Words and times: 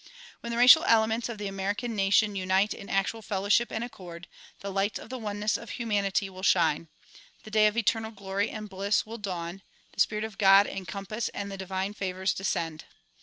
When 0.39 0.51
the 0.51 0.57
racial 0.57 0.83
elements 0.85 1.29
of 1.29 1.37
the 1.37 1.45
American 1.47 1.95
nation 1.95 2.35
unite 2.35 2.73
in 2.73 2.89
actual 2.89 3.21
fellowship 3.21 3.71
and 3.71 3.83
accord, 3.83 4.27
the 4.61 4.71
lights 4.71 4.97
of 4.97 5.09
the 5.11 5.19
oneness 5.19 5.57
of 5.57 5.69
humanity 5.69 6.27
will 6.27 6.41
shine, 6.41 6.87
the 7.43 7.51
day 7.51 7.67
of 7.67 7.77
eternal 7.77 8.09
glory 8.09 8.49
and 8.49 8.67
bliss 8.67 9.05
will 9.05 9.19
dawn, 9.19 9.61
the 9.93 9.99
spirit 9.99 10.23
of 10.25 10.39
God 10.39 10.65
encompass 10.65 11.29
and 11.35 11.51
the 11.51 11.55
divine 11.57 11.93
favors 11.93 12.33
descend. 12.33 12.85